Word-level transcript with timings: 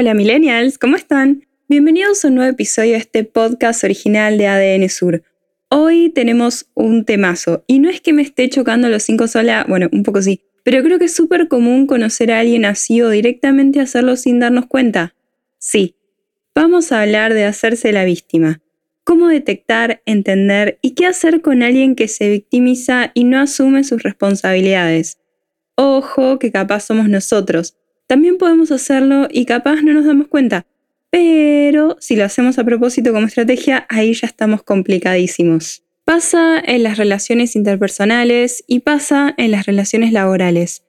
Hola 0.00 0.14
millennials, 0.14 0.78
¿cómo 0.78 0.94
están? 0.94 1.44
Bienvenidos 1.68 2.24
a 2.24 2.28
un 2.28 2.36
nuevo 2.36 2.52
episodio 2.52 2.92
de 2.92 2.98
este 2.98 3.24
podcast 3.24 3.82
original 3.82 4.38
de 4.38 4.46
ADN 4.46 4.88
Sur. 4.88 5.24
Hoy 5.70 6.10
tenemos 6.10 6.70
un 6.74 7.04
temazo 7.04 7.64
y 7.66 7.80
no 7.80 7.90
es 7.90 8.00
que 8.00 8.12
me 8.12 8.22
esté 8.22 8.48
chocando 8.48 8.88
los 8.88 9.02
cinco 9.02 9.26
sola, 9.26 9.66
bueno, 9.68 9.88
un 9.90 10.04
poco 10.04 10.22
sí, 10.22 10.44
pero 10.62 10.84
creo 10.84 11.00
que 11.00 11.06
es 11.06 11.14
súper 11.16 11.48
común 11.48 11.88
conocer 11.88 12.30
a 12.30 12.38
alguien 12.38 12.64
así 12.64 13.02
o 13.02 13.10
directamente 13.10 13.80
hacerlo 13.80 14.14
sin 14.14 14.38
darnos 14.38 14.66
cuenta. 14.66 15.16
Sí, 15.58 15.96
vamos 16.54 16.92
a 16.92 17.02
hablar 17.02 17.34
de 17.34 17.44
hacerse 17.44 17.90
la 17.90 18.04
víctima. 18.04 18.60
Cómo 19.02 19.26
detectar, 19.26 20.00
entender 20.06 20.78
y 20.80 20.92
qué 20.92 21.06
hacer 21.06 21.40
con 21.40 21.64
alguien 21.64 21.96
que 21.96 22.06
se 22.06 22.30
victimiza 22.30 23.10
y 23.14 23.24
no 23.24 23.40
asume 23.40 23.82
sus 23.82 24.04
responsabilidades. 24.04 25.18
Ojo 25.74 26.38
que 26.38 26.52
capaz 26.52 26.84
somos 26.84 27.08
nosotros, 27.08 27.76
también 28.08 28.38
podemos 28.38 28.72
hacerlo 28.72 29.28
y 29.30 29.44
capaz 29.44 29.82
no 29.82 29.92
nos 29.92 30.06
damos 30.06 30.28
cuenta. 30.28 30.66
Pero 31.10 31.96
si 32.00 32.16
lo 32.16 32.24
hacemos 32.24 32.58
a 32.58 32.64
propósito 32.64 33.12
como 33.12 33.26
estrategia, 33.26 33.86
ahí 33.90 34.14
ya 34.14 34.26
estamos 34.26 34.62
complicadísimos. 34.62 35.84
Pasa 36.04 36.58
en 36.58 36.82
las 36.82 36.96
relaciones 36.96 37.54
interpersonales 37.54 38.64
y 38.66 38.80
pasa 38.80 39.34
en 39.36 39.50
las 39.50 39.66
relaciones 39.66 40.12
laborales. 40.12 40.84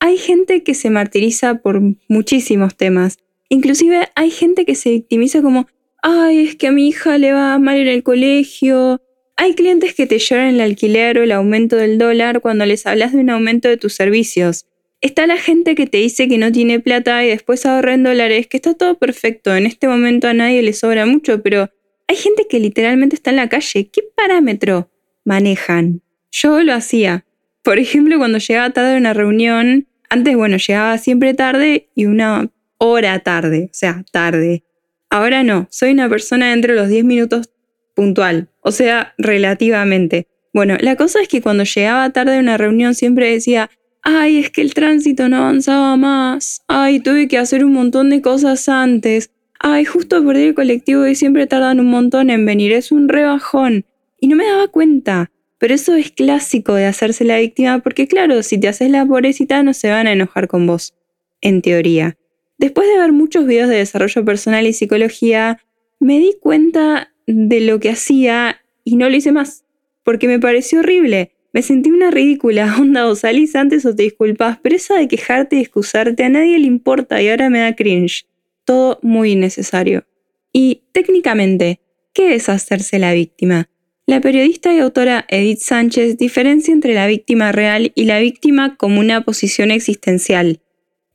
Hay 0.00 0.18
gente 0.18 0.64
que 0.64 0.74
se 0.74 0.90
martiriza 0.90 1.60
por 1.62 1.80
muchísimos 2.08 2.76
temas. 2.76 3.18
Inclusive 3.48 4.08
hay 4.16 4.30
gente 4.30 4.64
que 4.64 4.74
se 4.74 4.90
victimiza 4.90 5.42
como, 5.42 5.68
ay, 6.02 6.48
es 6.48 6.56
que 6.56 6.66
a 6.66 6.72
mi 6.72 6.88
hija 6.88 7.18
le 7.18 7.32
va 7.32 7.56
mal 7.60 7.76
en 7.76 7.86
el 7.86 8.02
colegio. 8.02 9.00
Hay 9.36 9.54
clientes 9.54 9.94
que 9.94 10.06
te 10.06 10.18
lloran 10.18 10.56
el 10.56 10.60
alquiler 10.60 11.18
o 11.18 11.22
el 11.22 11.30
aumento 11.30 11.76
del 11.76 11.98
dólar 11.98 12.40
cuando 12.40 12.66
les 12.66 12.84
hablas 12.84 13.12
de 13.12 13.18
un 13.18 13.30
aumento 13.30 13.68
de 13.68 13.76
tus 13.76 13.94
servicios. 13.94 14.66
Está 15.04 15.26
la 15.26 15.36
gente 15.36 15.74
que 15.74 15.86
te 15.86 15.98
dice 15.98 16.28
que 16.28 16.38
no 16.38 16.50
tiene 16.50 16.80
plata 16.80 17.22
y 17.22 17.28
después 17.28 17.66
ahorra 17.66 17.92
en 17.92 18.04
dólares, 18.04 18.46
que 18.46 18.56
está 18.56 18.72
todo 18.72 18.98
perfecto. 18.98 19.54
En 19.54 19.66
este 19.66 19.86
momento 19.86 20.28
a 20.28 20.32
nadie 20.32 20.62
le 20.62 20.72
sobra 20.72 21.04
mucho, 21.04 21.42
pero 21.42 21.68
hay 22.08 22.16
gente 22.16 22.46
que 22.48 22.58
literalmente 22.58 23.14
está 23.14 23.28
en 23.28 23.36
la 23.36 23.50
calle. 23.50 23.90
¿Qué 23.92 24.00
parámetro 24.16 24.90
manejan? 25.22 26.00
Yo 26.32 26.62
lo 26.62 26.72
hacía. 26.72 27.26
Por 27.62 27.78
ejemplo, 27.78 28.16
cuando 28.16 28.38
llegaba 28.38 28.70
tarde 28.70 28.94
a 28.94 28.96
una 28.96 29.12
reunión, 29.12 29.88
antes, 30.08 30.34
bueno, 30.36 30.56
llegaba 30.56 30.96
siempre 30.96 31.34
tarde 31.34 31.90
y 31.94 32.06
una 32.06 32.50
hora 32.78 33.18
tarde, 33.18 33.68
o 33.70 33.74
sea, 33.74 34.06
tarde. 34.10 34.64
Ahora 35.10 35.42
no, 35.42 35.66
soy 35.68 35.90
una 35.90 36.08
persona 36.08 36.48
dentro 36.48 36.72
de 36.72 36.80
los 36.80 36.88
10 36.88 37.04
minutos 37.04 37.50
puntual, 37.94 38.48
o 38.62 38.72
sea, 38.72 39.12
relativamente. 39.18 40.28
Bueno, 40.54 40.78
la 40.80 40.96
cosa 40.96 41.20
es 41.20 41.28
que 41.28 41.42
cuando 41.42 41.64
llegaba 41.64 42.08
tarde 42.08 42.36
a 42.36 42.40
una 42.40 42.56
reunión 42.56 42.94
siempre 42.94 43.30
decía, 43.30 43.68
ay, 44.04 44.38
es 44.38 44.50
que 44.50 44.60
el 44.60 44.74
tránsito 44.74 45.28
no 45.28 45.38
avanzaba 45.38 45.96
más, 45.96 46.62
ay, 46.68 47.00
tuve 47.00 47.26
que 47.26 47.38
hacer 47.38 47.64
un 47.64 47.72
montón 47.72 48.10
de 48.10 48.22
cosas 48.22 48.68
antes, 48.68 49.30
ay, 49.58 49.84
justo 49.86 50.24
perdí 50.24 50.44
el 50.44 50.54
colectivo 50.54 51.06
y 51.06 51.14
siempre 51.14 51.46
tardan 51.46 51.80
un 51.80 51.86
montón 51.86 52.30
en 52.30 52.44
venir, 52.44 52.72
es 52.72 52.92
un 52.92 53.08
rebajón. 53.08 53.86
Y 54.20 54.28
no 54.28 54.36
me 54.36 54.46
daba 54.46 54.68
cuenta, 54.68 55.32
pero 55.58 55.74
eso 55.74 55.94
es 55.94 56.10
clásico 56.10 56.74
de 56.74 56.84
hacerse 56.84 57.24
la 57.24 57.38
víctima 57.38 57.78
porque 57.80 58.06
claro, 58.06 58.42
si 58.42 58.60
te 58.60 58.68
haces 58.68 58.90
la 58.90 59.06
pobrecita 59.06 59.62
no 59.62 59.72
se 59.72 59.90
van 59.90 60.06
a 60.06 60.12
enojar 60.12 60.48
con 60.48 60.66
vos, 60.66 60.94
en 61.40 61.62
teoría. 61.62 62.16
Después 62.58 62.86
de 62.88 62.98
ver 62.98 63.12
muchos 63.12 63.46
videos 63.46 63.68
de 63.70 63.76
desarrollo 63.76 64.24
personal 64.24 64.66
y 64.66 64.74
psicología, 64.74 65.58
me 65.98 66.18
di 66.18 66.34
cuenta 66.40 67.12
de 67.26 67.60
lo 67.60 67.80
que 67.80 67.90
hacía 67.90 68.60
y 68.84 68.96
no 68.96 69.08
lo 69.08 69.16
hice 69.16 69.32
más, 69.32 69.64
porque 70.02 70.28
me 70.28 70.38
pareció 70.38 70.80
horrible. 70.80 71.32
Me 71.54 71.62
sentí 71.62 71.90
una 71.90 72.10
ridícula, 72.10 72.76
onda, 72.80 73.06
o 73.06 73.14
salís 73.14 73.54
antes 73.54 73.86
o 73.86 73.94
te 73.94 74.02
disculpas, 74.02 74.58
pero 74.60 74.74
esa 74.74 74.96
de 74.96 75.06
quejarte 75.06 75.56
y 75.56 75.60
excusarte 75.60 76.24
a 76.24 76.28
nadie 76.28 76.58
le 76.58 76.66
importa 76.66 77.22
y 77.22 77.28
ahora 77.28 77.48
me 77.48 77.60
da 77.60 77.76
cringe. 77.76 78.26
Todo 78.64 78.98
muy 79.02 79.32
innecesario. 79.32 80.04
Y 80.52 80.82
técnicamente, 80.92 81.80
¿qué 82.12 82.34
es 82.34 82.48
hacerse 82.48 82.98
la 82.98 83.12
víctima? 83.12 83.68
La 84.04 84.20
periodista 84.20 84.74
y 84.74 84.80
autora 84.80 85.26
Edith 85.28 85.60
Sánchez 85.60 86.18
diferencia 86.18 86.74
entre 86.74 86.92
la 86.92 87.06
víctima 87.06 87.52
real 87.52 87.92
y 87.94 88.04
la 88.04 88.18
víctima 88.18 88.76
como 88.76 88.98
una 88.98 89.20
posición 89.22 89.70
existencial. 89.70 90.60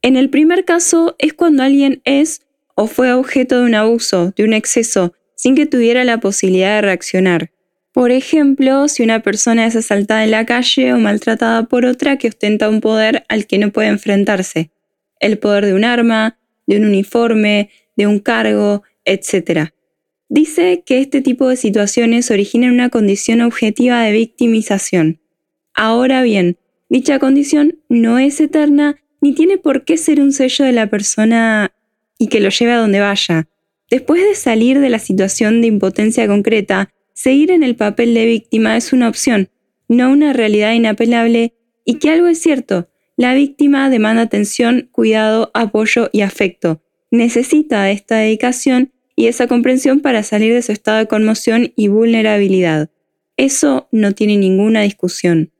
En 0.01 0.15
el 0.15 0.29
primer 0.29 0.63
caso 0.63 1.15
es 1.19 1.33
cuando 1.33 1.63
alguien 1.63 2.01
es 2.05 2.43
o 2.75 2.87
fue 2.87 3.11
objeto 3.11 3.59
de 3.59 3.65
un 3.65 3.75
abuso, 3.75 4.33
de 4.37 4.45
un 4.45 4.53
exceso, 4.53 5.13
sin 5.35 5.55
que 5.55 5.65
tuviera 5.65 6.05
la 6.05 6.21
posibilidad 6.21 6.75
de 6.75 6.81
reaccionar. 6.81 7.51
Por 7.99 8.11
ejemplo, 8.11 8.87
si 8.87 9.03
una 9.03 9.23
persona 9.23 9.65
es 9.65 9.75
asaltada 9.75 10.23
en 10.23 10.31
la 10.31 10.45
calle 10.45 10.93
o 10.93 10.97
maltratada 10.97 11.63
por 11.63 11.83
otra 11.83 12.17
que 12.17 12.29
ostenta 12.29 12.69
un 12.69 12.79
poder 12.79 13.25
al 13.27 13.45
que 13.45 13.57
no 13.57 13.73
puede 13.73 13.89
enfrentarse, 13.89 14.71
el 15.19 15.37
poder 15.37 15.65
de 15.65 15.73
un 15.73 15.83
arma, 15.83 16.39
de 16.65 16.77
un 16.77 16.85
uniforme, 16.85 17.71
de 17.97 18.07
un 18.07 18.19
cargo, 18.19 18.83
etc. 19.03 19.71
Dice 20.29 20.81
que 20.85 21.01
este 21.01 21.19
tipo 21.19 21.49
de 21.49 21.57
situaciones 21.57 22.31
originan 22.31 22.71
una 22.71 22.87
condición 22.87 23.41
objetiva 23.41 24.01
de 24.01 24.13
victimización. 24.13 25.19
Ahora 25.73 26.21
bien, 26.21 26.55
dicha 26.87 27.19
condición 27.19 27.79
no 27.89 28.17
es 28.17 28.39
eterna 28.39 28.95
ni 29.19 29.35
tiene 29.35 29.57
por 29.57 29.83
qué 29.83 29.97
ser 29.97 30.21
un 30.21 30.31
sello 30.31 30.63
de 30.63 30.71
la 30.71 30.89
persona 30.89 31.73
y 32.17 32.27
que 32.27 32.39
lo 32.39 32.47
lleve 32.47 32.71
a 32.71 32.77
donde 32.77 33.01
vaya. 33.01 33.49
Después 33.89 34.23
de 34.23 34.35
salir 34.35 34.79
de 34.79 34.87
la 34.87 34.99
situación 34.99 35.59
de 35.59 35.67
impotencia 35.67 36.27
concreta, 36.27 36.93
seguir 37.19 37.51
en 37.51 37.63
el 37.63 37.75
papel 37.75 38.13
de 38.13 38.25
víctima 38.25 38.77
es 38.77 38.93
una 38.93 39.09
opción, 39.09 39.49
no 39.89 40.09
una 40.09 40.31
realidad 40.31 40.71
inapelable, 40.71 41.53
y 41.83 41.95
que 41.95 42.11
algo 42.11 42.27
es 42.27 42.39
cierto, 42.39 42.87
la 43.17 43.33
víctima 43.33 43.89
demanda 43.89 44.21
atención, 44.21 44.87
cuidado, 44.93 45.51
apoyo 45.53 46.09
y 46.13 46.21
afecto. 46.21 46.81
Necesita 47.11 47.91
esta 47.91 48.15
dedicación 48.15 48.93
y 49.17 49.27
esa 49.27 49.47
comprensión 49.47 49.99
para 49.99 50.23
salir 50.23 50.53
de 50.53 50.61
su 50.61 50.71
estado 50.71 50.99
de 50.99 51.07
conmoción 51.07 51.73
y 51.75 51.89
vulnerabilidad. 51.89 52.89
Eso 53.35 53.89
no 53.91 54.13
tiene 54.13 54.37
ninguna 54.37 54.83
discusión. 54.83 55.51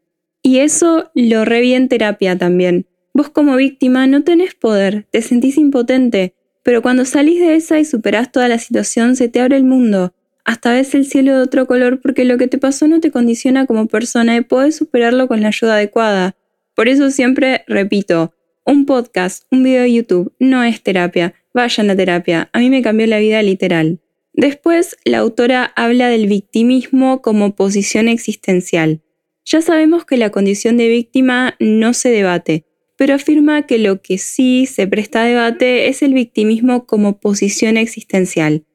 Y 0.42 0.60
eso 0.60 1.12
lo 1.14 1.44
reví 1.44 1.74
en 1.74 1.90
terapia 1.90 2.38
también. 2.38 2.88
Vos 3.14 3.28
como 3.28 3.58
víctima 3.58 4.08
no 4.08 4.24
tenés 4.24 4.56
poder, 4.56 5.08
te 5.12 5.22
sentís 5.22 5.58
impotente, 5.58 6.36
pero 6.64 6.82
cuando 6.82 7.04
salís 7.04 7.42
de 7.42 7.56
esa 7.56 7.82
y 7.82 7.84
superás 7.84 8.32
toda 8.32 8.48
la 8.48 8.60
situación 8.60 9.18
se 9.18 9.28
te 9.28 9.42
abre 9.42 9.58
el 9.58 9.66
mundo, 9.66 10.14
hasta 10.50 10.74
ves 10.74 10.96
el 10.96 11.06
cielo 11.06 11.36
de 11.36 11.44
otro 11.44 11.68
color 11.68 12.02
porque 12.02 12.26
lo 12.26 12.40
que 12.40 12.48
te 12.48 12.58
pasó 12.58 12.88
no 12.88 13.00
te 13.00 13.12
condiciona 13.12 13.68
como 13.68 13.86
persona 13.86 14.36
y 14.36 14.42
puedes 14.42 14.78
superarlo 14.78 15.28
con 15.28 15.42
la 15.42 15.50
ayuda 15.50 15.76
adecuada. 15.76 16.36
Por 16.74 16.88
eso 16.88 17.12
siempre 17.12 17.64
repito, 17.68 18.34
un 18.66 18.88
podcast, 18.88 19.44
un 19.52 19.62
video 19.62 19.84
de 19.84 19.94
YouTube 19.94 20.34
no 20.40 20.64
es 20.64 20.82
terapia, 20.82 21.36
vayan 21.54 21.92
a 21.92 21.96
terapia, 21.96 22.50
a 22.52 22.58
mí 22.58 22.72
me 22.72 22.82
cambió 22.82 23.06
la 23.06 23.20
vida 23.20 23.44
literal. 23.44 24.00
Después, 24.34 24.98
la 25.06 25.20
autora 25.20 25.72
habla 25.76 26.08
del 26.08 26.26
victimismo 26.26 27.22
como 27.22 27.56
posición 27.56 28.08
existencial. 28.08 29.04
Ya 29.46 29.62
sabemos 29.62 30.04
que 30.04 30.18
la 30.18 30.32
condición 30.32 30.78
de 30.78 30.88
víctima 30.88 31.58
no 31.60 31.94
se 31.94 32.10
debate, 32.10 32.66
pero 32.98 33.14
afirma 33.14 33.68
que 33.68 33.78
lo 33.78 34.02
que 34.02 34.18
sí 34.18 34.66
se 34.66 34.88
presta 34.88 35.22
a 35.22 35.26
debate 35.26 35.90
es 35.90 36.02
el 36.02 36.16
victimismo 36.16 36.88
como 36.88 37.20
posición 37.20 37.78
existencial 37.78 38.66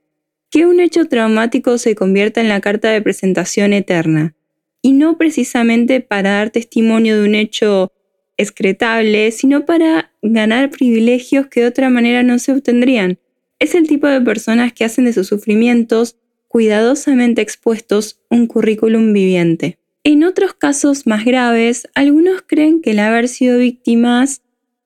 que 0.55 0.67
un 0.67 0.79
hecho 0.79 1.07
traumático 1.07 1.79
se 1.79 1.97
convierta 1.97 2.41
en 2.41 2.49
la 2.49 2.61
carta 2.61 2.89
de 2.89 3.03
presentación 3.03 3.73
eterna, 3.73 4.37
y 4.83 4.93
no 4.93 5.19
precisamente 5.19 6.01
para 6.01 6.31
dar 6.31 6.51
testimonio 6.51 7.21
de 7.21 7.29
un 7.29 7.35
hecho 7.35 7.91
excretable, 8.37 9.33
sino 9.33 9.67
para 9.67 10.13
ganar 10.23 10.71
privilegios 10.71 11.49
que 11.49 11.63
de 11.63 11.67
otra 11.67 11.91
manera 11.91 12.23
no 12.23 12.39
se 12.39 12.53
obtendrían. 12.53 13.19
Es 13.59 13.75
el 13.75 13.89
tipo 13.89 14.07
de 14.07 14.21
personas 14.21 14.73
que 14.73 14.85
hacen 14.85 15.07
de 15.07 15.13
sus 15.13 15.27
sufrimientos 15.27 16.19
cuidadosamente 16.47 17.43
expuestos 17.43 18.21
un 18.31 18.47
currículum 18.47 19.13
viviente. 19.13 19.79
En 20.05 20.23
otros 20.23 20.55
casos 20.55 21.05
más 21.05 21.25
graves, 21.25 21.89
algunos 21.97 22.43
creen 22.47 22.81
que 22.81 22.93
el 22.93 23.01
haber 23.01 23.27
sido 23.27 23.59
víctimas 23.59 24.43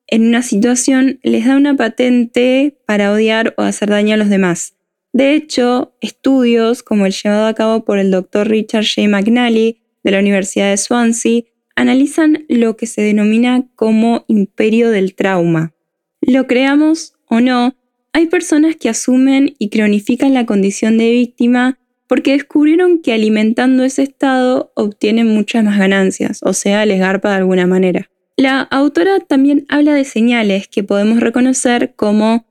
en 0.06 0.28
una 0.28 0.40
situación 0.40 1.20
les 1.22 1.44
da 1.44 1.58
una 1.58 1.76
patente 1.76 2.78
para 2.86 3.12
odiar 3.12 3.52
o 3.58 3.62
hacer 3.64 3.90
daño 3.90 4.14
a 4.14 4.16
los 4.16 4.30
demás. 4.30 4.77
De 5.18 5.34
hecho, 5.34 5.96
estudios 6.00 6.84
como 6.84 7.04
el 7.04 7.12
llevado 7.12 7.48
a 7.48 7.54
cabo 7.54 7.84
por 7.84 7.98
el 7.98 8.12
Dr. 8.12 8.46
Richard 8.46 8.84
J. 8.84 9.08
McNally 9.08 9.80
de 10.04 10.12
la 10.12 10.20
Universidad 10.20 10.70
de 10.70 10.76
Swansea 10.76 11.42
analizan 11.74 12.44
lo 12.48 12.76
que 12.76 12.86
se 12.86 13.02
denomina 13.02 13.66
como 13.74 14.24
imperio 14.28 14.90
del 14.90 15.16
trauma. 15.16 15.74
Lo 16.20 16.46
creamos 16.46 17.14
o 17.26 17.40
no, 17.40 17.74
hay 18.12 18.26
personas 18.26 18.76
que 18.76 18.90
asumen 18.90 19.56
y 19.58 19.70
cronifican 19.70 20.34
la 20.34 20.46
condición 20.46 20.98
de 20.98 21.10
víctima 21.10 21.80
porque 22.06 22.30
descubrieron 22.30 23.02
que 23.02 23.12
alimentando 23.12 23.82
ese 23.82 24.04
estado 24.04 24.70
obtienen 24.76 25.26
muchas 25.26 25.64
más 25.64 25.78
ganancias, 25.78 26.38
o 26.44 26.52
sea, 26.52 26.86
les 26.86 27.00
garpa 27.00 27.30
de 27.30 27.38
alguna 27.38 27.66
manera. 27.66 28.08
La 28.36 28.60
autora 28.60 29.18
también 29.18 29.66
habla 29.68 29.94
de 29.94 30.04
señales 30.04 30.68
que 30.68 30.84
podemos 30.84 31.18
reconocer 31.18 31.94
como 31.96 32.46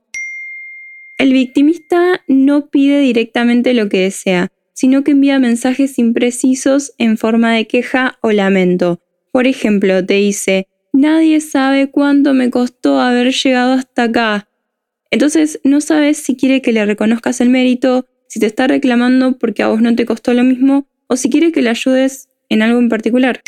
el 1.18 1.32
victimista 1.32 2.22
no 2.28 2.70
pide 2.70 3.00
directamente 3.00 3.74
lo 3.74 3.88
que 3.88 4.02
desea, 4.02 4.52
sino 4.72 5.02
que 5.02 5.10
envía 5.10 5.40
mensajes 5.40 5.98
imprecisos 5.98 6.92
en 6.96 7.18
forma 7.18 7.52
de 7.52 7.66
queja 7.66 8.18
o 8.22 8.30
lamento. 8.30 9.00
Por 9.32 9.48
ejemplo, 9.48 10.06
te 10.06 10.14
dice, 10.14 10.68
nadie 10.92 11.40
sabe 11.40 11.90
cuánto 11.90 12.34
me 12.34 12.50
costó 12.50 13.00
haber 13.00 13.32
llegado 13.32 13.72
hasta 13.72 14.04
acá. 14.04 14.48
Entonces 15.10 15.60
no 15.64 15.80
sabes 15.80 16.18
si 16.18 16.36
quiere 16.36 16.62
que 16.62 16.72
le 16.72 16.86
reconozcas 16.86 17.40
el 17.40 17.50
mérito, 17.50 18.06
si 18.28 18.38
te 18.38 18.46
está 18.46 18.68
reclamando 18.68 19.38
porque 19.38 19.64
a 19.64 19.68
vos 19.68 19.80
no 19.80 19.96
te 19.96 20.06
costó 20.06 20.34
lo 20.34 20.44
mismo 20.44 20.86
o 21.08 21.16
si 21.16 21.30
quiere 21.30 21.50
que 21.50 21.62
le 21.62 21.70
ayudes 21.70 22.28
en 22.48 22.62
algo 22.62 22.78
en 22.78 22.88
particular. 22.88 23.42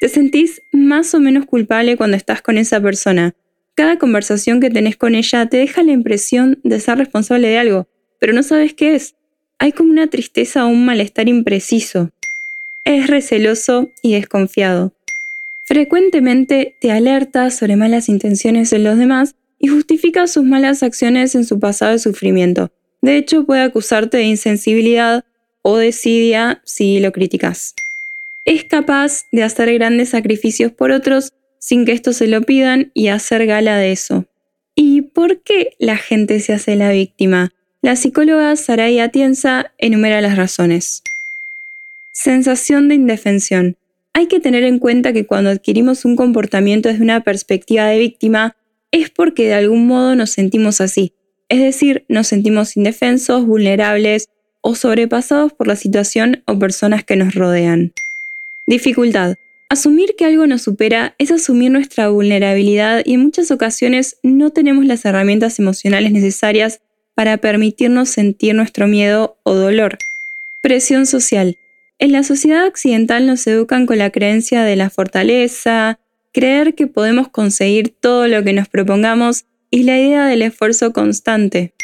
Te 0.00 0.08
sentís 0.08 0.62
más 0.72 1.14
o 1.14 1.20
menos 1.20 1.46
culpable 1.46 1.96
cuando 1.96 2.16
estás 2.16 2.42
con 2.42 2.58
esa 2.58 2.80
persona. 2.80 3.34
Cada 3.74 3.98
conversación 3.98 4.60
que 4.60 4.70
tenés 4.70 4.96
con 4.96 5.14
ella 5.14 5.46
te 5.46 5.58
deja 5.58 5.82
la 5.82 5.92
impresión 5.92 6.60
de 6.64 6.80
ser 6.80 6.98
responsable 6.98 7.48
de 7.48 7.58
algo, 7.58 7.86
pero 8.18 8.32
no 8.32 8.42
sabes 8.42 8.74
qué 8.74 8.94
es. 8.94 9.14
Hay 9.58 9.72
como 9.72 9.90
una 9.90 10.08
tristeza 10.08 10.64
o 10.64 10.68
un 10.68 10.84
malestar 10.84 11.28
impreciso. 11.28 12.10
Es 12.84 13.06
receloso 13.06 13.90
y 14.02 14.14
desconfiado. 14.14 14.92
Frecuentemente 15.64 16.76
te 16.80 16.90
alerta 16.90 17.50
sobre 17.50 17.76
malas 17.76 18.08
intenciones 18.08 18.72
en 18.72 18.84
los 18.84 18.98
demás 18.98 19.34
y 19.58 19.68
justifica 19.68 20.26
sus 20.26 20.44
malas 20.44 20.82
acciones 20.82 21.34
en 21.34 21.44
su 21.44 21.60
pasado 21.60 21.92
de 21.92 21.98
sufrimiento. 21.98 22.70
De 23.02 23.16
hecho, 23.16 23.44
puede 23.44 23.62
acusarte 23.62 24.16
de 24.16 24.24
insensibilidad 24.24 25.24
o 25.62 25.76
desidia 25.76 26.60
si 26.64 27.00
lo 27.00 27.12
criticas. 27.12 27.74
Es 28.44 28.64
capaz 28.64 29.26
de 29.30 29.42
hacer 29.42 29.72
grandes 29.74 30.08
sacrificios 30.08 30.72
por 30.72 30.90
otros 30.90 31.32
sin 31.60 31.84
que 31.84 31.92
estos 31.92 32.16
se 32.16 32.26
lo 32.26 32.42
pidan 32.42 32.90
y 32.94 33.08
hacer 33.08 33.46
gala 33.46 33.76
de 33.76 33.92
eso. 33.92 34.26
¿Y 34.74 35.02
por 35.02 35.42
qué 35.42 35.74
la 35.78 35.96
gente 35.96 36.40
se 36.40 36.52
hace 36.52 36.74
la 36.74 36.90
víctima? 36.90 37.52
La 37.82 37.94
psicóloga 37.94 38.56
Saray 38.56 38.98
Atienza 38.98 39.72
enumera 39.78 40.20
las 40.20 40.36
razones. 40.36 41.02
Sensación 42.12 42.88
de 42.88 42.96
indefensión. 42.96 43.76
Hay 44.12 44.26
que 44.26 44.40
tener 44.40 44.64
en 44.64 44.80
cuenta 44.80 45.12
que 45.12 45.26
cuando 45.26 45.50
adquirimos 45.50 46.04
un 46.04 46.16
comportamiento 46.16 46.88
desde 46.88 47.04
una 47.04 47.22
perspectiva 47.22 47.86
de 47.86 47.98
víctima, 47.98 48.56
es 48.90 49.10
porque 49.10 49.46
de 49.46 49.54
algún 49.54 49.86
modo 49.86 50.16
nos 50.16 50.30
sentimos 50.30 50.80
así, 50.80 51.12
es 51.48 51.60
decir, 51.60 52.04
nos 52.08 52.28
sentimos 52.28 52.76
indefensos, 52.76 53.46
vulnerables 53.46 54.28
o 54.62 54.74
sobrepasados 54.74 55.52
por 55.52 55.66
la 55.66 55.76
situación 55.76 56.42
o 56.46 56.58
personas 56.58 57.04
que 57.04 57.16
nos 57.16 57.34
rodean. 57.34 57.92
Dificultad. 58.66 59.36
Asumir 59.70 60.16
que 60.18 60.24
algo 60.24 60.48
nos 60.48 60.62
supera 60.62 61.14
es 61.18 61.30
asumir 61.30 61.70
nuestra 61.70 62.08
vulnerabilidad 62.08 63.02
y 63.04 63.14
en 63.14 63.20
muchas 63.20 63.52
ocasiones 63.52 64.16
no 64.24 64.50
tenemos 64.50 64.84
las 64.84 65.04
herramientas 65.04 65.60
emocionales 65.60 66.10
necesarias 66.10 66.80
para 67.14 67.36
permitirnos 67.36 68.08
sentir 68.08 68.56
nuestro 68.56 68.88
miedo 68.88 69.36
o 69.44 69.54
dolor. 69.54 69.98
Presión 70.60 71.06
social. 71.06 71.56
En 72.00 72.10
la 72.10 72.24
sociedad 72.24 72.66
occidental 72.66 73.28
nos 73.28 73.46
educan 73.46 73.86
con 73.86 73.98
la 73.98 74.10
creencia 74.10 74.64
de 74.64 74.74
la 74.74 74.90
fortaleza, 74.90 76.00
creer 76.32 76.74
que 76.74 76.88
podemos 76.88 77.28
conseguir 77.28 77.90
todo 77.90 78.26
lo 78.26 78.42
que 78.42 78.52
nos 78.52 78.66
propongamos 78.66 79.44
y 79.70 79.84
la 79.84 79.96
idea 80.00 80.26
del 80.26 80.42
esfuerzo 80.42 80.92
constante. 80.92 81.74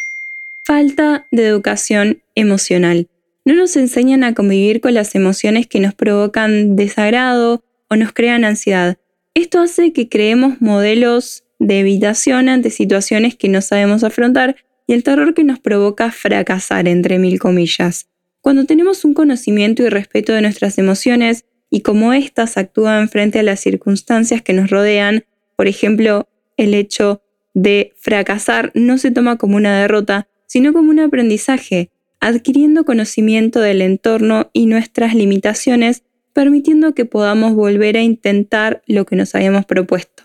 Falta 0.65 1.29
de 1.31 1.47
educación 1.47 2.21
emocional. 2.35 3.07
No 3.45 3.55
nos 3.55 3.77
enseñan 3.77 4.25
a 4.25 4.35
convivir 4.35 4.81
con 4.81 4.93
las 4.93 5.15
emociones 5.15 5.69
que 5.69 5.79
nos 5.79 5.95
provocan 5.95 6.75
desagrado 6.75 7.63
o 7.89 7.97
nos 7.97 8.13
crean 8.13 8.45
ansiedad. 8.45 8.99
Esto 9.35 9.61
hace 9.61 9.93
que 9.93 10.09
creemos 10.09 10.61
modelos 10.61 11.45
de 11.59 11.81
evitación 11.81 12.49
ante 12.49 12.71
situaciones 12.71 13.35
que 13.35 13.49
no 13.49 13.61
sabemos 13.61 14.05
afrontar 14.05 14.57
y 14.87 14.93
el 14.93 15.03
terror 15.03 15.35
que 15.35 15.45
nos 15.45 15.59
provoca 15.59 16.11
fracasar, 16.11 16.89
entre 16.89 17.19
mil 17.19 17.39
comillas. 17.39 18.09
Cuando 18.41 18.65
tenemos 18.65 19.05
un 19.05 19.15
conocimiento 19.15 19.83
y 19.83 19.89
respeto 19.89 20.33
de 20.33 20.43
nuestras 20.43 20.79
emociones 20.79 21.45
y 21.71 21.81
cómo 21.81 22.13
éstas 22.13 22.57
actúan 22.57 23.09
frente 23.09 23.41
a 23.41 23.43
las 23.43 23.61
circunstancias 23.61 24.43
que 24.43 24.53
nos 24.53 24.71
rodean, 24.71 25.25
por 25.57 25.67
ejemplo, 25.67 26.29
el 26.57 26.75
hecho 26.75 27.23
de 27.55 27.93
fracasar 27.97 28.71
no 28.75 28.99
se 28.99 29.11
toma 29.11 29.37
como 29.37 29.57
una 29.57 29.81
derrota, 29.81 30.29
sino 30.47 30.73
como 30.73 30.91
un 30.91 31.01
aprendizaje, 31.01 31.91
adquiriendo 32.21 32.85
conocimiento 32.85 33.61
del 33.61 33.83
entorno 33.83 34.51
y 34.53 34.67
nuestras 34.67 35.15
limitaciones, 35.15 36.03
permitiendo 36.37 36.93
que 36.93 37.07
podamos 37.07 37.55
volver 37.55 37.97
a 37.97 38.03
intentar 38.03 38.83
lo 38.87 39.07
que 39.07 39.17
nos 39.17 39.35
habíamos 39.35 39.65
propuesto. 39.65 40.25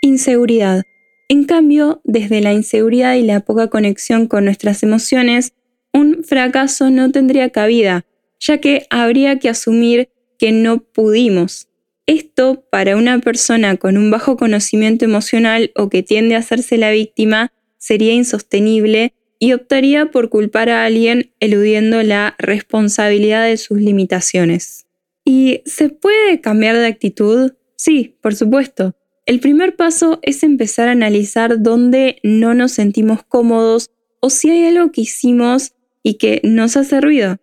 Inseguridad. 0.00 0.84
En 1.26 1.42
cambio, 1.42 2.00
desde 2.04 2.40
la 2.40 2.52
inseguridad 2.52 3.16
y 3.16 3.22
la 3.22 3.40
poca 3.40 3.66
conexión 3.66 4.28
con 4.28 4.44
nuestras 4.44 4.84
emociones, 4.84 5.54
un 5.92 6.22
fracaso 6.22 6.88
no 6.90 7.10
tendría 7.10 7.50
cabida, 7.50 8.06
ya 8.38 8.58
que 8.58 8.86
habría 8.90 9.40
que 9.40 9.48
asumir 9.48 10.08
que 10.38 10.52
no 10.52 10.78
pudimos, 10.78 11.66
esto 12.06 12.64
para 12.70 12.96
una 12.96 13.18
persona 13.18 13.76
con 13.78 13.96
un 13.96 14.12
bajo 14.12 14.36
conocimiento 14.36 15.04
emocional 15.04 15.72
o 15.74 15.88
que 15.88 16.04
tiende 16.04 16.36
a 16.36 16.38
hacerse 16.38 16.78
la 16.78 16.92
víctima 16.92 17.52
sería 17.76 18.12
insostenible 18.12 19.14
y 19.40 19.52
optaría 19.52 20.12
por 20.12 20.28
culpar 20.28 20.70
a 20.70 20.84
alguien 20.84 21.32
eludiendo 21.40 22.04
la 22.04 22.36
responsabilidad 22.38 23.46
de 23.46 23.56
sus 23.56 23.80
limitaciones. 23.80 24.86
¿Y 25.24 25.62
se 25.66 25.88
puede 25.88 26.40
cambiar 26.40 26.76
de 26.76 26.86
actitud? 26.86 27.52
Sí, 27.76 28.16
por 28.20 28.34
supuesto. 28.34 28.96
El 29.24 29.40
primer 29.40 29.76
paso 29.76 30.18
es 30.22 30.42
empezar 30.42 30.88
a 30.88 30.92
analizar 30.92 31.62
dónde 31.62 32.18
no 32.22 32.54
nos 32.54 32.72
sentimos 32.72 33.22
cómodos 33.22 33.90
o 34.20 34.30
si 34.30 34.50
hay 34.50 34.66
algo 34.66 34.90
que 34.90 35.02
hicimos 35.02 35.74
y 36.02 36.14
que 36.14 36.40
nos 36.42 36.76
hace 36.76 37.00
ruido. 37.00 37.38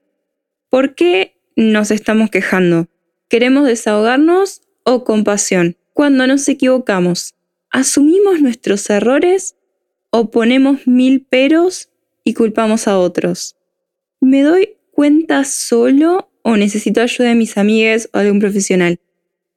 ¿Por 0.70 0.96
qué 0.96 1.38
nos 1.56 1.92
estamos 1.92 2.30
quejando? 2.30 2.90
¿Queremos 3.30 3.66
desahogarnos 3.66 4.62
o 4.84 5.04
compasión? 5.04 5.78
Cuando 5.94 6.28
nos 6.28 6.48
equivocamos, 6.48 7.36
¿asumimos 7.70 8.42
nuestros 8.42 8.90
errores 8.90 9.56
o 10.12 10.32
ponemos 10.32 10.86
mil 10.86 11.26
peros 11.26 11.90
y 12.24 12.34
culpamos 12.34 12.88
a 12.88 13.00
otros? 13.00 13.58
¿Me 14.20 14.44
doy 14.44 14.78
cuenta 14.92 15.46
solo 15.46 16.29
o 16.50 16.58
necesito 16.58 17.02
ayuda 17.02 17.30
de 17.30 17.36
mis 17.36 17.58
amigas 17.58 18.10
o 18.14 18.20
de 18.20 18.32
un 18.32 18.40
profesional? 18.40 19.00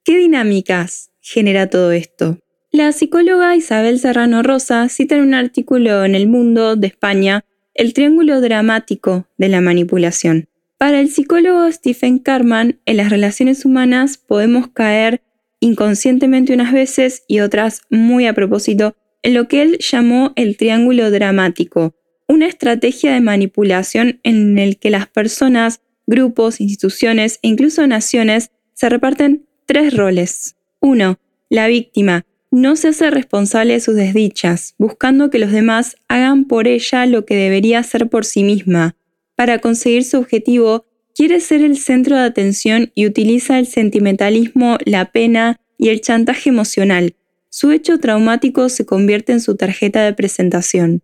¿Qué 0.03 0.17
dinámicas 0.17 1.11
genera 1.21 1.69
todo 1.69 1.91
esto? 1.91 2.39
La 2.71 2.91
psicóloga 2.91 3.55
Isabel 3.55 3.99
Serrano 3.99 4.43
Rosa 4.43 4.89
cita 4.89 5.15
en 5.15 5.21
un 5.21 5.33
artículo 5.33 6.05
en 6.05 6.15
El 6.15 6.27
Mundo 6.27 6.75
de 6.75 6.87
España 6.87 7.45
el 7.75 7.93
triángulo 7.93 8.41
dramático 8.41 9.27
de 9.37 9.49
la 9.49 9.61
manipulación. 9.61 10.47
Para 10.77 10.99
el 10.99 11.09
psicólogo 11.09 11.71
Stephen 11.71 12.19
Carman, 12.19 12.79
en 12.85 12.97
las 12.97 13.09
relaciones 13.09 13.65
humanas 13.65 14.17
podemos 14.17 14.67
caer 14.67 15.21
inconscientemente 15.59 16.53
unas 16.53 16.73
veces 16.73 17.23
y 17.27 17.39
otras 17.39 17.81
muy 17.89 18.27
a 18.27 18.33
propósito 18.33 18.95
en 19.21 19.33
lo 19.33 19.47
que 19.47 19.61
él 19.61 19.77
llamó 19.79 20.33
el 20.35 20.57
triángulo 20.57 21.09
dramático, 21.09 21.95
una 22.27 22.47
estrategia 22.47 23.13
de 23.13 23.21
manipulación 23.21 24.19
en 24.23 24.59
el 24.59 24.77
que 24.77 24.89
las 24.89 25.07
personas, 25.07 25.81
grupos, 26.07 26.59
instituciones 26.61 27.39
e 27.41 27.47
incluso 27.47 27.85
naciones 27.87 28.51
se 28.73 28.89
reparten 28.89 29.45
tres 29.65 29.95
roles. 29.95 30.55
1. 30.79 31.19
La 31.49 31.67
víctima 31.67 32.25
no 32.51 32.75
se 32.75 32.89
hace 32.89 33.09
responsable 33.09 33.73
de 33.73 33.79
sus 33.79 33.95
desdichas, 33.95 34.75
buscando 34.77 35.29
que 35.29 35.39
los 35.39 35.51
demás 35.51 35.95
hagan 36.07 36.45
por 36.45 36.67
ella 36.67 37.05
lo 37.05 37.25
que 37.25 37.35
debería 37.35 37.79
hacer 37.79 38.09
por 38.09 38.25
sí 38.25 38.43
misma, 38.43 38.95
para 39.35 39.59
conseguir 39.59 40.03
su 40.03 40.17
objetivo, 40.19 40.85
quiere 41.15 41.39
ser 41.39 41.61
el 41.63 41.77
centro 41.77 42.15
de 42.15 42.23
atención 42.23 42.91
y 42.95 43.07
utiliza 43.07 43.59
el 43.59 43.67
sentimentalismo, 43.67 44.77
la 44.85 45.11
pena 45.11 45.59
y 45.77 45.89
el 45.89 46.01
chantaje 46.01 46.49
emocional. 46.49 47.15
Su 47.49 47.71
hecho 47.71 47.99
traumático 47.99 48.69
se 48.69 48.85
convierte 48.85 49.31
en 49.31 49.41
su 49.41 49.55
tarjeta 49.55 50.03
de 50.03 50.13
presentación. 50.13 51.01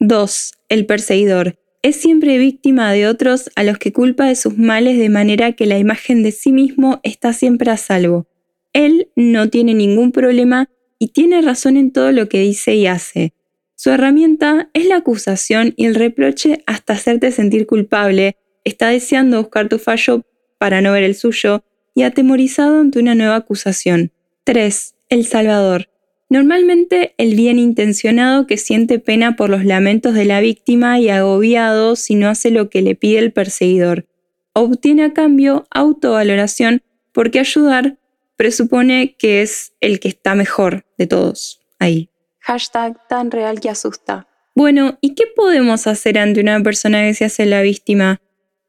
2. 0.00 0.52
El 0.68 0.86
perseguidor. 0.86 1.58
Es 1.80 1.96
siempre 1.96 2.38
víctima 2.38 2.92
de 2.92 3.06
otros 3.06 3.50
a 3.54 3.62
los 3.62 3.78
que 3.78 3.92
culpa 3.92 4.26
de 4.26 4.34
sus 4.34 4.58
males 4.58 4.98
de 4.98 5.08
manera 5.10 5.52
que 5.52 5.66
la 5.66 5.78
imagen 5.78 6.24
de 6.24 6.32
sí 6.32 6.50
mismo 6.50 6.98
está 7.04 7.32
siempre 7.32 7.70
a 7.70 7.76
salvo. 7.76 8.26
Él 8.72 9.10
no 9.14 9.48
tiene 9.48 9.74
ningún 9.74 10.10
problema 10.10 10.68
y 10.98 11.08
tiene 11.08 11.40
razón 11.40 11.76
en 11.76 11.92
todo 11.92 12.10
lo 12.10 12.28
que 12.28 12.40
dice 12.40 12.74
y 12.74 12.88
hace. 12.88 13.32
Su 13.76 13.90
herramienta 13.90 14.70
es 14.74 14.86
la 14.86 14.96
acusación 14.96 15.72
y 15.76 15.86
el 15.86 15.94
reproche 15.94 16.64
hasta 16.66 16.94
hacerte 16.94 17.30
sentir 17.30 17.68
culpable, 17.68 18.36
está 18.64 18.88
deseando 18.88 19.40
buscar 19.40 19.68
tu 19.68 19.78
fallo 19.78 20.22
para 20.58 20.80
no 20.80 20.90
ver 20.90 21.04
el 21.04 21.14
suyo 21.14 21.62
y 21.94 22.02
atemorizado 22.02 22.80
ante 22.80 22.98
una 22.98 23.14
nueva 23.14 23.36
acusación. 23.36 24.10
3. 24.42 24.96
El 25.10 25.24
Salvador. 25.24 25.88
Normalmente 26.30 27.14
el 27.16 27.34
bien 27.34 27.58
intencionado 27.58 28.46
que 28.46 28.58
siente 28.58 28.98
pena 28.98 29.34
por 29.34 29.48
los 29.48 29.64
lamentos 29.64 30.12
de 30.12 30.26
la 30.26 30.40
víctima 30.40 31.00
y 31.00 31.08
agobiado 31.08 31.96
si 31.96 32.16
no 32.16 32.28
hace 32.28 32.50
lo 32.50 32.68
que 32.68 32.82
le 32.82 32.94
pide 32.94 33.18
el 33.18 33.32
perseguidor. 33.32 34.06
Obtiene 34.52 35.04
a 35.04 35.14
cambio 35.14 35.66
autovaloración 35.70 36.82
porque 37.12 37.38
ayudar 37.38 37.96
presupone 38.36 39.16
que 39.18 39.42
es 39.42 39.72
el 39.80 40.00
que 40.00 40.08
está 40.08 40.34
mejor 40.34 40.84
de 40.98 41.06
todos 41.06 41.60
ahí. 41.78 42.10
Hashtag 42.40 43.08
tan 43.08 43.30
real 43.30 43.60
que 43.60 43.70
asusta. 43.70 44.28
Bueno, 44.54 44.98
¿y 45.00 45.14
qué 45.14 45.24
podemos 45.34 45.86
hacer 45.86 46.18
ante 46.18 46.40
una 46.40 46.62
persona 46.62 47.02
que 47.02 47.14
se 47.14 47.24
hace 47.24 47.46
la 47.46 47.62
víctima? 47.62 48.20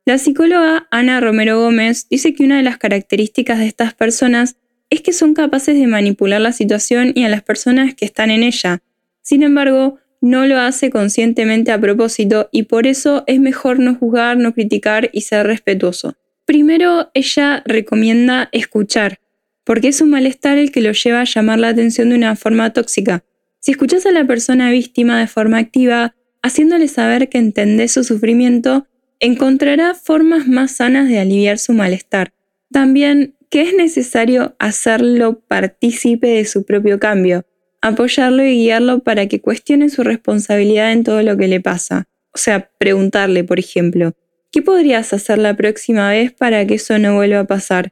La 0.05 0.17
psicóloga 0.17 0.87
Ana 0.91 1.19
Romero 1.19 1.59
Gómez 1.59 2.07
dice 2.09 2.33
que 2.33 2.43
una 2.43 2.57
de 2.57 2.63
las 2.63 2.77
características 2.77 3.59
de 3.59 3.67
estas 3.67 3.93
personas 3.93 4.55
es 4.89 5.01
que 5.01 5.13
son 5.13 5.33
capaces 5.33 5.75
de 5.77 5.87
manipular 5.87 6.41
la 6.41 6.51
situación 6.51 7.11
y 7.15 7.23
a 7.23 7.29
las 7.29 7.43
personas 7.43 7.93
que 7.93 8.05
están 8.05 8.31
en 8.31 8.43
ella. 8.43 8.81
Sin 9.21 9.43
embargo, 9.43 9.99
no 10.21 10.45
lo 10.45 10.59
hace 10.59 10.89
conscientemente 10.89 11.71
a 11.71 11.79
propósito 11.79 12.49
y 12.51 12.63
por 12.63 12.87
eso 12.87 13.23
es 13.27 13.39
mejor 13.39 13.79
no 13.79 13.95
juzgar, 13.95 14.37
no 14.37 14.53
criticar 14.53 15.09
y 15.13 15.21
ser 15.21 15.47
respetuoso. 15.47 16.15
Primero, 16.45 17.11
ella 17.13 17.63
recomienda 17.65 18.49
escuchar, 18.51 19.19
porque 19.63 19.89
es 19.89 20.01
un 20.01 20.09
malestar 20.09 20.57
el 20.57 20.71
que 20.71 20.81
lo 20.81 20.91
lleva 20.91 21.21
a 21.21 21.25
llamar 21.25 21.59
la 21.59 21.69
atención 21.69 22.09
de 22.09 22.15
una 22.15 22.35
forma 22.35 22.73
tóxica. 22.73 23.23
Si 23.59 23.71
escuchas 23.71 24.05
a 24.05 24.11
la 24.11 24.25
persona 24.25 24.71
víctima 24.71 25.19
de 25.19 25.27
forma 25.27 25.59
activa, 25.59 26.15
haciéndole 26.41 26.87
saber 26.87 27.29
que 27.29 27.37
entendés 27.37 27.91
su 27.91 28.03
sufrimiento, 28.03 28.87
encontrará 29.19 29.93
formas 29.93 30.47
más 30.47 30.71
sanas 30.71 31.07
de 31.07 31.19
aliviar 31.19 31.59
su 31.59 31.73
malestar. 31.73 32.33
También 32.71 33.35
que 33.49 33.61
es 33.63 33.73
necesario 33.73 34.55
hacerlo 34.59 35.39
partícipe 35.47 36.27
de 36.27 36.45
su 36.45 36.65
propio 36.65 36.99
cambio, 36.99 37.45
apoyarlo 37.81 38.43
y 38.43 38.55
guiarlo 38.55 38.99
para 38.99 39.27
que 39.27 39.41
cuestione 39.41 39.89
su 39.89 40.03
responsabilidad 40.03 40.91
en 40.91 41.03
todo 41.03 41.23
lo 41.23 41.35
que 41.37 41.47
le 41.47 41.59
pasa. 41.59 42.07
O 42.33 42.37
sea, 42.37 42.69
preguntarle, 42.77 43.43
por 43.43 43.59
ejemplo, 43.59 44.13
¿qué 44.51 44.61
podrías 44.61 45.13
hacer 45.13 45.39
la 45.39 45.55
próxima 45.55 46.09
vez 46.11 46.31
para 46.31 46.65
que 46.67 46.75
eso 46.75 46.99
no 46.99 47.15
vuelva 47.15 47.39
a 47.39 47.47
pasar? 47.47 47.91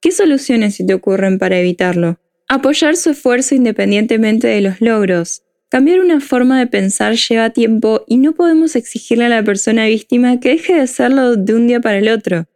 ¿Qué 0.00 0.10
soluciones 0.10 0.76
se 0.76 0.84
te 0.84 0.94
ocurren 0.94 1.38
para 1.38 1.58
evitarlo? 1.58 2.18
Apoyar 2.48 2.96
su 2.96 3.10
esfuerzo 3.10 3.54
independientemente 3.54 4.48
de 4.48 4.60
los 4.60 4.80
logros. 4.80 5.44
Cambiar 5.68 6.00
una 6.00 6.20
forma 6.20 6.58
de 6.58 6.66
pensar 6.66 7.14
lleva 7.14 7.50
tiempo 7.50 8.02
y 8.08 8.16
no 8.16 8.32
podemos 8.32 8.74
exigirle 8.74 9.26
a 9.26 9.28
la 9.28 9.44
persona 9.44 9.86
víctima 9.86 10.40
que 10.40 10.48
deje 10.50 10.74
de 10.74 10.80
hacerlo 10.80 11.36
de 11.36 11.54
un 11.54 11.68
día 11.68 11.80
para 11.80 11.98
el 11.98 12.08
otro. 12.08 12.48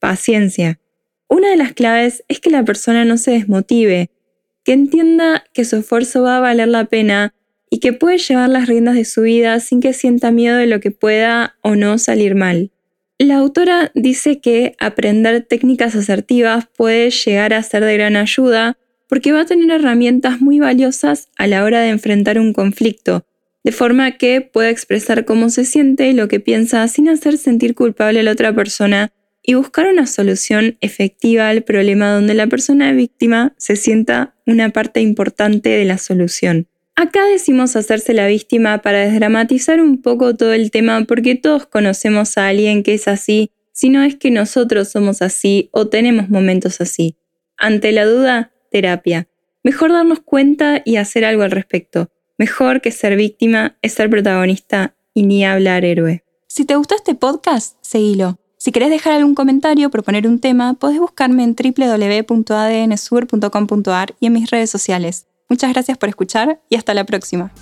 Paciencia. 0.00 0.80
Una 1.28 1.50
de 1.50 1.56
las 1.56 1.74
claves 1.74 2.24
es 2.28 2.40
que 2.40 2.50
la 2.50 2.64
persona 2.64 3.04
no 3.04 3.18
se 3.18 3.32
desmotive, 3.32 4.10
que 4.64 4.72
entienda 4.72 5.44
que 5.52 5.64
su 5.64 5.76
esfuerzo 5.76 6.22
va 6.22 6.38
a 6.38 6.40
valer 6.40 6.68
la 6.68 6.86
pena 6.86 7.34
y 7.70 7.80
que 7.80 7.92
puede 7.92 8.18
llevar 8.18 8.48
las 8.48 8.66
riendas 8.66 8.94
de 8.94 9.04
su 9.04 9.22
vida 9.22 9.60
sin 9.60 9.80
que 9.80 9.92
sienta 9.92 10.30
miedo 10.30 10.56
de 10.56 10.66
lo 10.66 10.80
que 10.80 10.90
pueda 10.90 11.56
o 11.62 11.76
no 11.76 11.98
salir 11.98 12.34
mal. 12.34 12.70
La 13.18 13.36
autora 13.36 13.90
dice 13.94 14.40
que 14.40 14.74
aprender 14.78 15.42
técnicas 15.42 15.94
asertivas 15.96 16.66
puede 16.76 17.10
llegar 17.10 17.52
a 17.52 17.62
ser 17.62 17.84
de 17.84 17.94
gran 17.94 18.16
ayuda 18.16 18.78
porque 19.08 19.32
va 19.32 19.40
a 19.40 19.46
tener 19.46 19.70
herramientas 19.70 20.40
muy 20.40 20.60
valiosas 20.60 21.28
a 21.36 21.46
la 21.46 21.64
hora 21.64 21.80
de 21.80 21.88
enfrentar 21.88 22.38
un 22.38 22.52
conflicto, 22.52 23.26
de 23.64 23.72
forma 23.72 24.12
que 24.12 24.40
pueda 24.40 24.70
expresar 24.70 25.24
cómo 25.24 25.50
se 25.50 25.64
siente 25.64 26.08
y 26.08 26.12
lo 26.12 26.28
que 26.28 26.40
piensa 26.40 26.86
sin 26.88 27.08
hacer 27.08 27.38
sentir 27.38 27.74
culpable 27.74 28.20
a 28.20 28.22
la 28.22 28.32
otra 28.32 28.54
persona 28.54 29.12
y 29.48 29.54
buscar 29.54 29.86
una 29.86 30.06
solución 30.06 30.76
efectiva 30.82 31.48
al 31.48 31.62
problema 31.62 32.12
donde 32.12 32.34
la 32.34 32.48
persona 32.48 32.92
víctima 32.92 33.54
se 33.56 33.76
sienta 33.76 34.34
una 34.44 34.68
parte 34.68 35.00
importante 35.00 35.70
de 35.70 35.86
la 35.86 35.96
solución. 35.96 36.68
Acá 36.96 37.24
decimos 37.24 37.74
hacerse 37.74 38.12
la 38.12 38.26
víctima 38.26 38.82
para 38.82 38.98
desdramatizar 38.98 39.80
un 39.80 40.02
poco 40.02 40.36
todo 40.36 40.52
el 40.52 40.70
tema 40.70 41.02
porque 41.08 41.34
todos 41.34 41.64
conocemos 41.64 42.36
a 42.36 42.48
alguien 42.48 42.82
que 42.82 42.92
es 42.92 43.08
así, 43.08 43.50
si 43.72 43.88
no 43.88 44.02
es 44.02 44.16
que 44.16 44.30
nosotros 44.30 44.90
somos 44.90 45.22
así 45.22 45.70
o 45.72 45.88
tenemos 45.88 46.28
momentos 46.28 46.82
así. 46.82 47.16
Ante 47.56 47.92
la 47.92 48.04
duda, 48.04 48.52
terapia. 48.70 49.28
Mejor 49.62 49.92
darnos 49.92 50.20
cuenta 50.20 50.82
y 50.84 50.96
hacer 50.96 51.24
algo 51.24 51.42
al 51.42 51.52
respecto. 51.52 52.10
Mejor 52.36 52.82
que 52.82 52.92
ser 52.92 53.16
víctima 53.16 53.78
es 53.80 53.94
ser 53.94 54.10
protagonista 54.10 54.94
y 55.14 55.22
ni 55.22 55.46
hablar 55.46 55.86
héroe. 55.86 56.22
Si 56.48 56.66
te 56.66 56.76
gustó 56.76 56.96
este 56.96 57.14
podcast, 57.14 57.78
seguilo. 57.80 58.38
Si 58.58 58.72
querés 58.72 58.90
dejar 58.90 59.12
algún 59.12 59.36
comentario 59.36 59.86
o 59.86 59.90
proponer 59.90 60.26
un 60.26 60.40
tema, 60.40 60.74
podés 60.74 60.98
buscarme 60.98 61.44
en 61.44 61.54
www.adnsur.com.ar 61.54 64.14
y 64.18 64.26
en 64.26 64.32
mis 64.32 64.50
redes 64.50 64.68
sociales. 64.68 65.28
Muchas 65.48 65.72
gracias 65.72 65.96
por 65.96 66.08
escuchar 66.08 66.60
y 66.68 66.74
hasta 66.74 66.92
la 66.92 67.04
próxima. 67.04 67.52